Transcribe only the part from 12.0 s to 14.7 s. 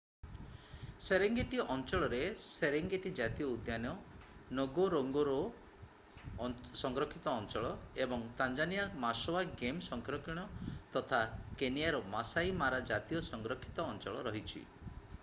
Maasai Mara ଜାତୀୟ ସଂରକ୍ଷିତ ଅଞ୍ଚଳ ରହିଛି